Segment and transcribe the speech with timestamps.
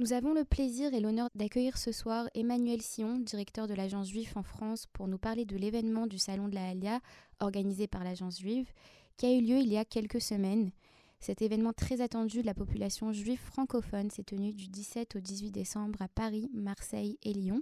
[0.00, 4.32] Nous avons le plaisir et l'honneur d'accueillir ce soir Emmanuel Sion, directeur de l'agence juive
[4.34, 7.00] en France, pour nous parler de l'événement du Salon de la Halia,
[7.38, 8.72] organisé par l'agence juive,
[9.18, 10.70] qui a eu lieu il y a quelques semaines.
[11.18, 15.50] Cet événement très attendu de la population juive francophone s'est tenu du 17 au 18
[15.50, 17.60] décembre à Paris, Marseille et Lyon.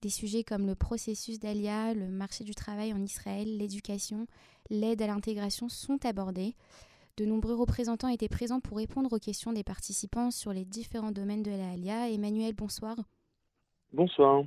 [0.00, 4.26] Des sujets comme le processus d'Alia, le marché du travail en Israël, l'éducation,
[4.70, 6.54] l'aide à l'intégration sont abordés.
[7.18, 11.42] De nombreux représentants étaient présents pour répondre aux questions des participants sur les différents domaines
[11.42, 12.08] de la Alia.
[12.08, 12.94] Emmanuel, bonsoir.
[13.92, 14.44] Bonsoir.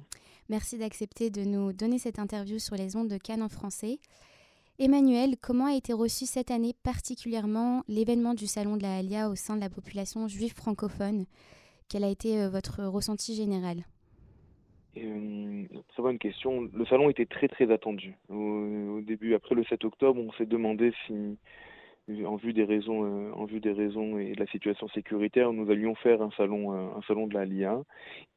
[0.48, 3.99] Merci d'accepter de nous donner cette interview sur les ondes de Cannes en français.
[4.79, 9.35] Emmanuel, comment a été reçu cette année particulièrement l'événement du Salon de la Alia au
[9.35, 11.26] sein de la population juive francophone?
[11.90, 13.79] Quel a été euh, votre ressenti général?
[14.95, 16.70] Euh, très bonne question.
[16.73, 18.15] Le salon était très très attendu.
[18.29, 18.35] Au,
[18.95, 21.38] au début, après le 7 octobre, on s'est demandé si
[22.25, 25.70] en vue des raisons, euh, en vue des raisons et de la situation sécuritaire, nous
[25.71, 27.81] allions faire un salon, euh, un salon de la LIA.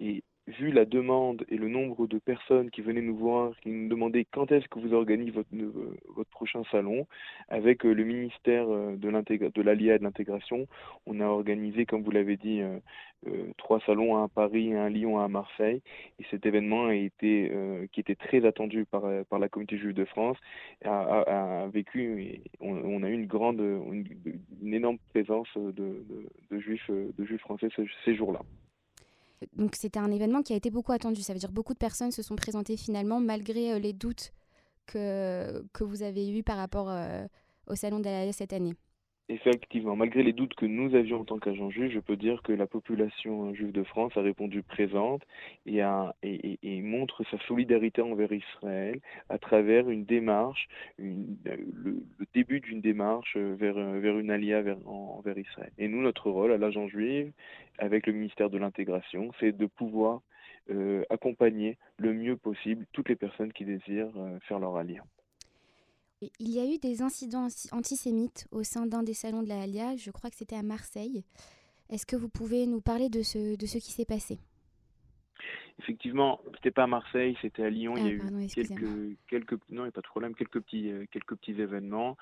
[0.00, 3.88] Et vu la demande et le nombre de personnes qui venaient nous voir, qui nous
[3.88, 7.06] demandaient quand est-ce que vous organisez votre, euh, votre prochain salon,
[7.48, 10.66] avec euh, le ministère euh, de, l'ALIA et de l'intégration,
[11.06, 12.60] on a organisé, comme vous l'avez dit,
[13.56, 15.80] trois salons, un à Paris, un à Lyon, un à Marseille.
[16.18, 17.50] Et cet événement a été,
[17.92, 20.36] qui était très attendu par, par la communauté juive de France,
[20.84, 26.58] a, a, vécu, et on, a eu une grande, une, énorme présence de, de, de
[26.58, 27.68] juifs, de juifs français
[28.04, 28.40] ces jours-là.
[29.54, 31.22] Donc c'était un événement qui a été beaucoup attendu.
[31.22, 34.32] Ça veut dire beaucoup de personnes se sont présentées finalement malgré euh, les doutes
[34.86, 37.26] que, vous avez eus par rapport euh,
[37.66, 38.74] au Salon de cette année.
[39.30, 42.52] Effectivement, malgré les doutes que nous avions en tant qu'agent juge, je peux dire que
[42.52, 45.22] la population juive de France a répondu présente
[45.64, 52.02] et, a, et, montre sa solidarité envers Israël à travers une démarche, une, le,
[52.34, 55.72] début d'une démarche vers, vers une alia vers, envers Israël.
[55.78, 57.32] Et nous, notre rôle à l'agent juive,
[57.78, 60.20] avec le ministère de l'Intégration, c'est de pouvoir
[60.70, 65.02] euh, accompagner le mieux possible toutes les personnes qui désirent euh, faire leur alia.
[66.38, 69.96] Il y a eu des incidents antisémites au sein d'un des salons de la Halia,
[69.96, 71.24] je crois que c'était à Marseille.
[71.90, 74.38] Est-ce que vous pouvez nous parler de ce, de ce qui s'est passé?
[75.80, 77.94] Effectivement, c'était pas à Marseille, c'était à Lyon.
[77.96, 81.04] il y a ah, eu quelques, quelques, non, a pas de problème, quelques petits, euh,
[81.10, 82.16] quelques petits événements.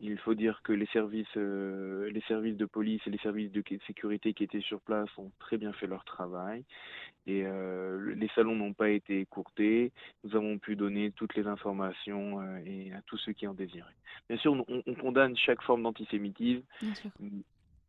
[0.00, 3.62] Il faut dire que les services, euh, les services de police et les services de
[3.86, 6.64] sécurité qui étaient sur place ont très bien fait leur travail.
[7.26, 9.92] Et euh, les salons n'ont pas été écourtés.
[10.24, 13.96] Nous avons pu donner toutes les informations euh, et à tous ceux qui en désiraient.
[14.28, 16.64] Bien sûr, on, on condamne chaque forme d'antisémitisme.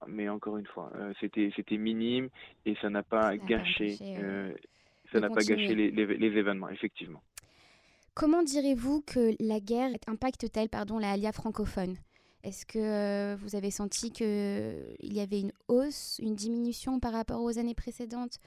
[0.08, 2.30] Mais encore une fois, c'était c'était minime
[2.66, 3.96] et ça n'a pas gâché,
[5.12, 7.24] ça n'a pas gâché les, les, les événements, effectivement.
[8.16, 11.98] Comment direz-vous que la guerre impacte-t-elle la Alia francophone?
[12.46, 17.42] Est-ce que euh, vous avez senti qu'il y avait une hausse, une diminution par rapport
[17.42, 18.40] aux années précédentes?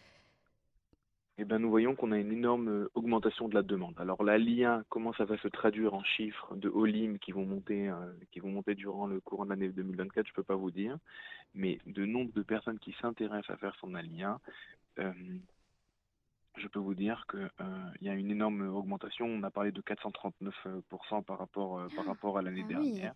[1.37, 3.95] Eh ben, nous voyons qu'on a une énorme euh, augmentation de la demande.
[3.99, 8.11] Alors l'ALIA, comment ça va se traduire en chiffres de Olim qui vont monter, euh,
[8.31, 10.97] qui vont monter durant le courant de l'année 2024, je ne peux pas vous dire,
[11.55, 14.41] mais de nombre de personnes qui s'intéressent à faire son ALIA,
[16.59, 19.27] je peux vous dire qu'il euh, y a une énorme augmentation.
[19.27, 23.15] On a parlé de 439% par rapport, euh, par rapport à l'année ah dernière.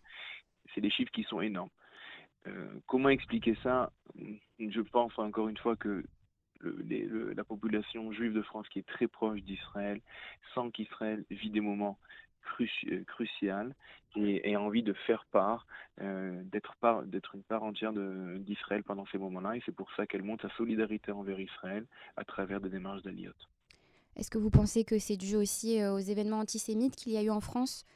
[0.74, 1.70] C'est des chiffres qui sont énormes.
[2.46, 3.92] Euh, comment expliquer ça?
[4.58, 6.04] Je pense encore une fois que
[6.62, 10.00] la population juive de France qui est très proche d'Israël,
[10.54, 11.98] sans qu'Israël vit des moments
[12.60, 13.74] euh, crucial
[14.16, 15.66] et, et, envie de faire part,
[16.00, 19.56] euh, d'être part, d'être une part entière d'Israël pendant ces moments-là.
[19.56, 21.86] Et c'est pour ça qu'elle montre sa solidarité envers Israël
[22.16, 23.32] à travers des démarches d'Aliot.
[24.16, 27.22] Est-ce que vous pensez que c'est dû aussi euh, aux événements antisémites qu'il y a
[27.22, 27.86] eu en France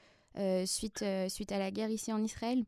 [0.66, 2.65] suite, suite à la guerre ici en Israël?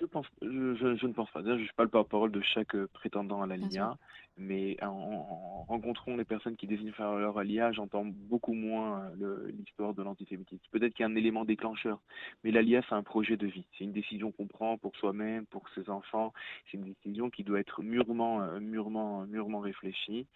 [0.00, 1.42] Je, pense, je, ne pense pas.
[1.42, 3.96] Je ne suis pas le porte-parole de chaque euh, prétendant à l'ALIA,
[4.36, 9.94] mais en, rencontrant les personnes qui désignent faire leur ALIA, j'entends beaucoup moins euh, l'histoire
[9.94, 10.62] de l'antisémitisme.
[10.70, 12.00] Peut-être qu'il y a un élément déclencheur,
[12.44, 13.64] mais l'ALIA, c'est un projet de vie.
[13.76, 16.32] C'est une décision qu'on prend pour soi-même, pour ses enfants.
[16.70, 20.26] C'est une décision qui doit être mûrement, euh, mûrement, mûrement réfléchie.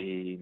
[0.00, 0.38] Et,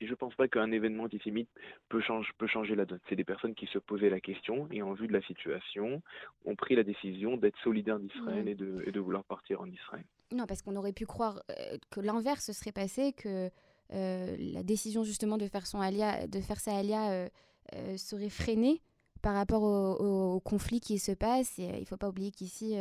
[0.00, 1.48] et je ne pense pas qu'un événement antisémite
[1.88, 2.02] peut,
[2.38, 3.00] peut changer la donne.
[3.08, 6.02] C'est des personnes qui se posaient la question et en vue de la situation
[6.46, 10.04] ont pris la décision d'être solidaires d'Israël et, de, et, de, vouloir partir en Israël.
[10.32, 13.50] Non, parce qu'on aurait pu croire euh, que l'inverse se serait passé, que
[13.92, 18.80] euh, la décision justement de faire, son alia, de faire sa alia euh, serait freinée
[19.20, 21.58] par rapport au, conflit qui se passe.
[21.58, 22.74] Et, il ne faut pas oublier qu'ici,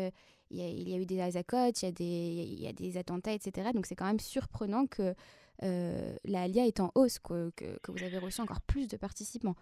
[0.51, 2.98] il y, y, a eu des azacotes, il y, a des, il y a des
[2.98, 3.71] attentats, etc.
[3.74, 5.13] Donc c'est quand même surprenant que
[5.61, 7.51] la Alia est en hausse, que,
[7.88, 9.56] vous avez reçu encore plus de participants.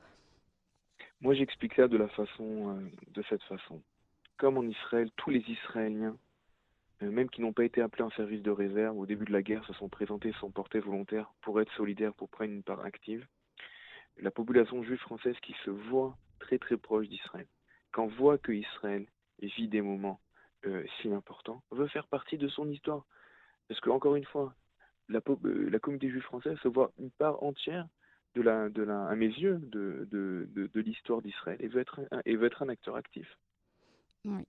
[1.22, 3.82] Moi, j'explique ça de la façon, euh, de cette façon.
[4.38, 6.16] Comme en Israël, tous les Israéliens
[7.04, 9.44] euh, même qui n'ont pas été appelés en service de réserve au début de la
[9.44, 12.84] guerre, se sont présentés, se sont portés volontaires pour être solidaires, pour prendre une part
[12.84, 13.28] active.
[14.18, 17.46] La population juive française qui se voit très très proche d'Israël,
[17.92, 19.06] quand voit que Israël
[19.40, 20.20] vit des moments
[20.66, 23.06] euh, si importants, veut faire partie de son histoire.
[23.68, 24.56] Parce que, encore une fois,
[25.10, 27.88] la, euh, la communauté juive française se voit une part entière
[28.36, 31.82] de la, de la, à mes yeux, de, de, de, de l'histoire d'Israël et veut
[31.82, 33.28] être un, et veut être un acteur actif.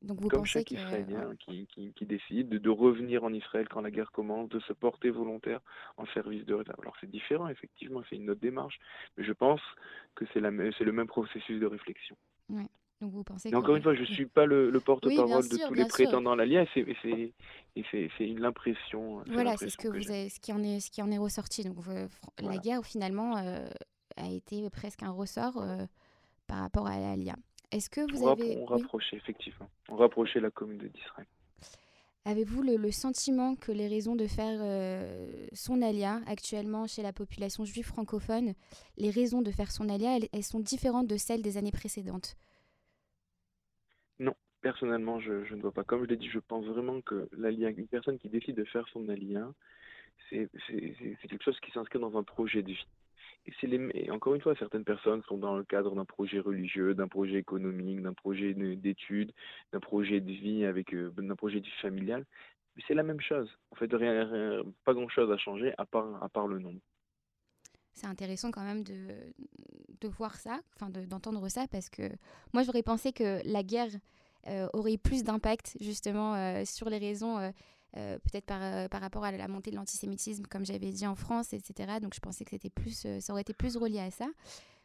[0.02, 3.32] donc vous Comme pensez chaque que Israélien qui, qui, qui décide de, de revenir en
[3.32, 5.60] Israël quand la guerre commence, de se porter volontaire
[5.96, 6.80] en service de réserve.
[6.80, 8.78] Alors c'est différent, effectivement, c'est une autre démarche,
[9.16, 9.62] mais je pense
[10.16, 12.16] que c'est la c'est le même processus de réflexion.
[12.48, 12.68] ouais.
[13.00, 15.48] Donc vous pensez encore une fois, je ne suis pas le, le Oui, bien porte-parole
[15.48, 19.88] de tous les prétendants à l'ALIA, et c'est l'impression c'est Voilà, c'est ce que que
[19.88, 20.10] vous j'ai.
[20.10, 21.62] avez, ce qui en est, ce qui en est ressorti.
[21.64, 22.08] Donc euh,
[22.40, 23.68] la guerre finalement euh,
[24.16, 25.86] a été presque un ressort euh,
[26.46, 27.36] par rapport à l'ALIA.
[27.70, 29.68] Est-ce que vous On, avez, on oui, rapprochait, effectivement.
[29.88, 31.26] On rapprochait la communauté d'Israël.
[32.24, 37.12] avez-vous le, le sentiment que les raisons de faire euh, son alia actuellement chez la
[37.12, 38.54] population juive francophone,
[38.96, 42.36] les raisons de faire son alia, elles, elles sont différentes de celles des années précédentes?
[44.18, 45.84] Non, personnellement, je, ne vois pas.
[45.84, 48.86] Comme je l'ai dit, je pense vraiment que l'ALIA, une personne qui décide de faire
[48.88, 49.52] son ALIA,
[50.30, 50.48] c'est
[51.28, 52.86] quelque chose qui s'inscrit dans un projet de vie.
[53.46, 56.40] Et, c'est les, et encore une fois, certaines personnes sont dans le cadre d'un projet
[56.40, 59.32] religieux, d'un projet économique, d'un projet de- d'études,
[59.72, 62.24] d'un projet de vie avec, euh, d'un projet de vie familiale.
[62.76, 63.50] Mais c'est la même chose.
[63.70, 66.80] En fait, rien, pas grand-chose a changé à part, à part le nombre.
[67.98, 69.08] C'est intéressant quand même de,
[70.00, 72.02] de voir ça, enfin de- d'entendre ça, parce que
[72.52, 73.90] moi j'aurais pensé que la guerre
[74.46, 77.50] euh, aurait eu plus d'impact justement euh, sur les raisons, euh,
[77.96, 81.52] euh, peut-être par, par rapport à la montée de l'antisémitisme, comme j'avais dit en France,
[81.52, 81.98] etc.
[82.00, 84.26] Donc je pensais que c'était plus, ça aurait été plus relié à ça.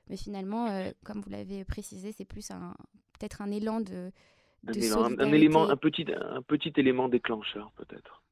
[0.09, 2.73] Mais finalement, euh, comme vous l'avez précisé, c'est plus un
[3.19, 4.11] peut-être un élan de,
[4.67, 8.22] Un, élan- élément, un petit, un petit élément déclencheur peut-être.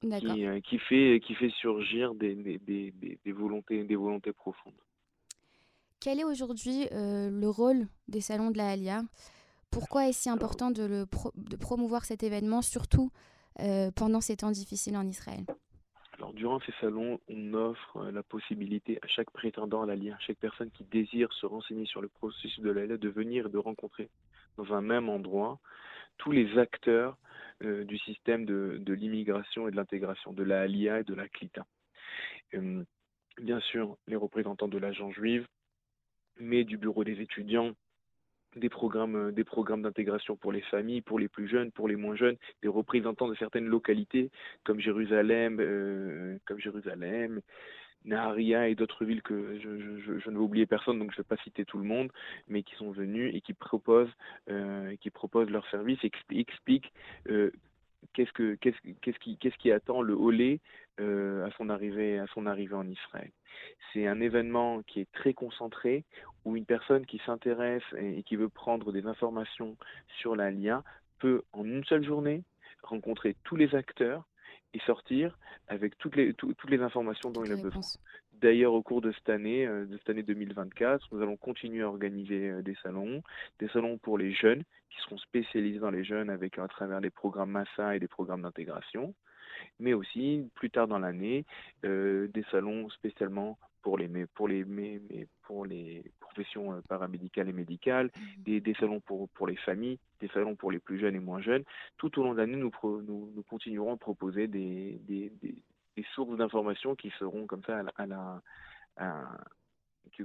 [0.00, 4.74] Qui, euh, qui fait, qui fait surgir des, des, des, des- volontés, des volontés profondes.
[6.00, 9.02] Quel est aujourd'hui euh, le rôle des salons de la Halia?
[9.70, 13.10] Pourquoi est-ce si important de, le pro- de promouvoir cet événement, surtout
[13.60, 15.44] euh, pendant ces temps difficiles en Israël?
[16.16, 20.18] Alors, durant ces salons, on offre la possibilité à chaque prétendant à la LIA, à
[20.18, 23.50] chaque personne qui désire se renseigner sur le processus de la LIA, de venir et
[23.50, 24.08] de rencontrer
[24.56, 25.58] dans un même endroit
[26.16, 27.16] tous les acteurs
[27.64, 31.66] euh, du système de, l'immigration et de l'intégration, de la LIA et de la CLITA.
[32.54, 32.84] Euh,
[33.40, 35.46] bien sûr, les représentants de l'agent juive,
[36.38, 37.74] mais du bureau des étudiants,
[38.56, 41.96] des programmes, euh, des programmes d'intégration pour les familles, pour les plus jeunes, pour les
[41.96, 44.30] moins jeunes, des représentants de certaines localités
[44.64, 47.40] comme Jérusalem, euh, comme Jérusalem,
[48.04, 51.42] Naharia et d'autres villes que je, ne vais oublier personne, donc je ne vais pas
[51.42, 52.10] citer tout le monde,
[52.48, 54.12] mais qui sont venus et qui proposent,
[54.50, 56.92] euh, qui proposent et expli- expliquent
[57.28, 57.50] euh,
[58.12, 60.60] qu'est-ce que qu'est-ce qu'est-ce qui attend le Olé
[61.00, 63.30] euh, à son arrivée à son arrivée en Israël.
[63.92, 66.04] C'est un événement qui est très concentré
[66.44, 69.76] où une personne qui s'intéresse et, et qui veut prendre des informations
[70.20, 70.82] sur la LIA
[71.18, 72.42] peut en une seule journée
[72.82, 74.27] rencontrer tous les acteurs
[74.74, 75.38] et sortir
[75.68, 77.80] avec toutes les tout- toutes les informations dont Toutes il a besoin.
[78.40, 81.88] D'ailleurs, au cours de cette année, euh, de cette année 2024, nous allons continuer à
[81.88, 83.22] organiser euh, des salons,
[83.58, 87.10] des salons pour les jeunes qui seront spécialisés dans les jeunes avec à travers des
[87.10, 89.14] programmes Massa et des programmes d'intégration,
[89.78, 91.44] mais aussi plus tard dans l'année
[91.84, 96.80] euh, des salons spécialement pour les mais pour les mais, mais pour les professions euh,
[96.88, 98.42] paramédicales et médicales, Mhm.
[98.44, 101.40] des, des salons pour pour les familles, des salons pour les plus jeunes et moins
[101.40, 101.64] jeunes.
[101.96, 105.54] Tout au long de l'année, nous, nous nous continuerons à proposer des des, des,
[105.96, 108.42] des sources d'informations qui seront comme ça à la, à la
[108.96, 109.38] à-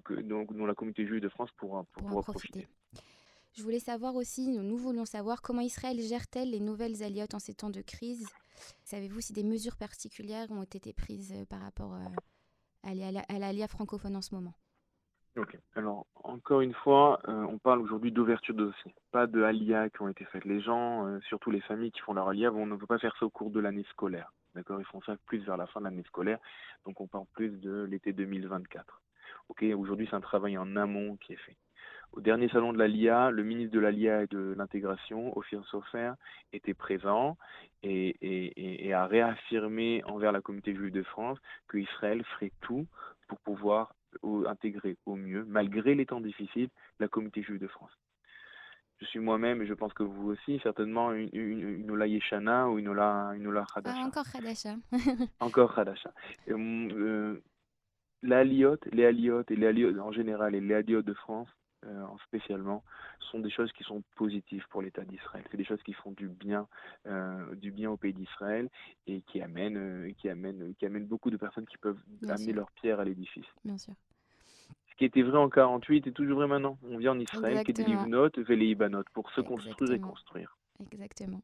[0.04, 2.64] que, dont la communauté juive de France pourra, Pour en pourra profiter.
[2.64, 2.68] profiter.
[3.56, 7.40] Je voulais savoir aussi, nous, nous voulions savoir comment Israël gère-t-elle les nouvelles aliotes en
[7.40, 8.28] ces temps de crise?
[8.84, 12.00] Savez-vous si des mesures particulières ont été prises euh, par rapport euh,
[12.82, 14.56] à l'Alia francophone en ce moment?
[15.38, 15.56] Ok.
[15.76, 20.10] Alors, encore une fois, euh, on parle aujourd'hui d'ouverture de dossier, pas de qui ont
[20.10, 20.46] été faites.
[20.46, 23.26] Les gens, surtout les familles qui font leur alia, vont, ne vont pas faire ça
[23.28, 24.34] au cours de l'année scolaire.
[24.56, 24.80] D'accord?
[24.80, 26.40] Ils font ça plus vers la fin de l'année scolaire.
[26.86, 29.02] Donc, on parle plus de l'été 2024.
[29.50, 29.64] Ok?
[29.78, 31.58] Aujourd'hui, c'est un travail en amont qui est fait.
[32.14, 36.14] Au dernier salon de l'ALIA, le ministre de l'ALIA et de l'intégration, Ophir Sofer,
[36.54, 37.38] était présent
[37.82, 42.52] et, et, et, et a réaffirmé envers la communauté juive de France que Israël ferait
[42.62, 42.86] tout
[43.28, 47.92] pour pouvoir au- intégrer au mieux, malgré les temps difficiles, la communauté juive de France.
[49.00, 52.70] Je suis moi-même, et je pense que vous aussi, certainement une, une, une Ola Yeshana
[52.70, 54.00] ou une Ola, une Ola Ah, Hadasha.
[54.06, 54.76] encore Hadasha.
[55.40, 56.14] Encore Hadasha.
[56.50, 57.38] Euh,
[58.22, 61.50] la Aliyot, les Aliyot et les Aliyot en général et les Aliyot de France
[61.86, 62.84] euh, spécialement,
[63.32, 65.44] sont des choses qui sont positives pour l'État d'Israël.
[65.52, 66.68] C'est des choses qui font du bien,
[67.08, 68.70] euh, du bien au pays d'Israël
[69.08, 72.72] et qui amènent, euh, qui amènent, qui amènent beaucoup de personnes qui peuvent amener leur
[72.72, 73.46] pierre à l'édifice.
[73.66, 73.94] Bien sûr.
[74.92, 76.78] Ce qui était vrai en 48 est toujours vrai maintenant.
[76.84, 78.40] On vient en Israël, qui des livnotes,
[79.14, 80.56] pour se construire et construire.
[80.92, 81.42] Exactement.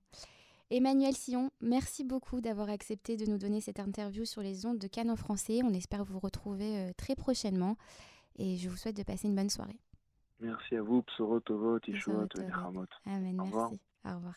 [0.69, 4.87] Emmanuel Sillon, merci beaucoup d'avoir accepté de nous donner cette interview sur les ondes de
[4.87, 5.61] Cannes en français.
[5.63, 7.75] On espère vous retrouver très prochainement
[8.37, 9.79] et je vous souhaite de passer une bonne soirée.
[10.41, 11.79] Merci à vous, Psoro Tovot,
[13.05, 13.79] Amen, merci.
[14.05, 14.35] Au revoir.